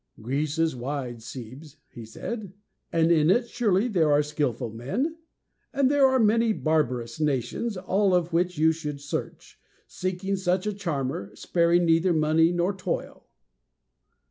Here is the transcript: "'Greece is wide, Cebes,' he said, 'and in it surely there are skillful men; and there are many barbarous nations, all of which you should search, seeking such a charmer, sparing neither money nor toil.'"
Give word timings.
"'Greece 0.19 0.57
is 0.57 0.75
wide, 0.75 1.21
Cebes,' 1.21 1.77
he 1.91 2.05
said, 2.05 2.53
'and 2.91 3.11
in 3.11 3.29
it 3.29 3.47
surely 3.47 3.87
there 3.87 4.11
are 4.11 4.23
skillful 4.23 4.71
men; 4.71 5.15
and 5.73 5.91
there 5.91 6.07
are 6.07 6.17
many 6.19 6.53
barbarous 6.53 7.19
nations, 7.19 7.77
all 7.77 8.15
of 8.15 8.33
which 8.33 8.57
you 8.57 8.71
should 8.71 8.99
search, 8.99 9.59
seeking 9.85 10.35
such 10.37 10.65
a 10.65 10.73
charmer, 10.73 11.35
sparing 11.35 11.85
neither 11.85 12.13
money 12.13 12.51
nor 12.51 12.73
toil.'" 12.73 13.27